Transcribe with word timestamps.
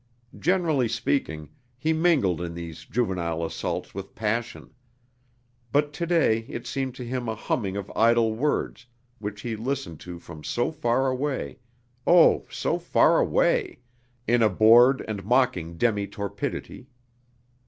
Generally 0.39 0.87
speaking, 0.87 1.49
he 1.77 1.93
mingled 1.93 2.41
in 2.41 2.55
these 2.55 2.85
juvenile 2.85 3.45
assaults 3.45 3.93
with 3.93 4.15
passion. 4.15 4.73
But 5.71 5.93
today 5.93 6.39
it 6.49 6.65
seemed 6.65 6.95
to 6.95 7.05
him 7.05 7.29
a 7.29 7.35
humming 7.35 7.77
of 7.77 7.91
idle 7.95 8.33
words 8.33 8.87
which 9.19 9.41
he 9.41 9.55
listened 9.55 9.99
to 9.99 10.17
from 10.17 10.43
so 10.43 10.71
far 10.71 11.05
away, 11.07 11.59
oh, 12.07 12.47
so 12.49 12.79
far 12.79 13.19
away! 13.19 13.77
in 14.25 14.41
a 14.41 14.49
bored 14.49 15.05
and 15.07 15.23
mocking 15.23 15.77
demi 15.77 16.07
torpidity. 16.07 16.87